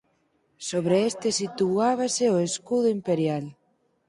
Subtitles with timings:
[0.69, 3.45] Sobre este situábase o Escudo Imperial.